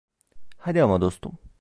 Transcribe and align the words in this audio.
Hadi 0.57 0.81
ama 0.83 1.01
dostum. 1.01 1.37